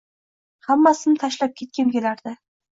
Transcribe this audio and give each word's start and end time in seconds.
Hammasini 0.69 1.23
tashlab 1.25 1.55
ketgim 1.63 1.95
kelardi 1.99 2.37